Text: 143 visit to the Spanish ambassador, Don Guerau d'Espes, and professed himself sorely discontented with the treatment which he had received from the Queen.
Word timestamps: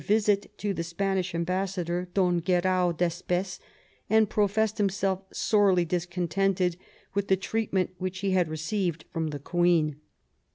143 0.03 0.15
visit 0.41 0.57
to 0.57 0.73
the 0.73 0.81
Spanish 0.83 1.35
ambassador, 1.35 2.07
Don 2.15 2.39
Guerau 2.41 2.91
d'Espes, 2.91 3.59
and 4.09 4.27
professed 4.31 4.79
himself 4.79 5.21
sorely 5.31 5.85
discontented 5.85 6.75
with 7.13 7.27
the 7.27 7.37
treatment 7.37 7.91
which 7.99 8.21
he 8.21 8.31
had 8.31 8.47
received 8.49 9.05
from 9.11 9.27
the 9.27 9.37
Queen. 9.37 9.97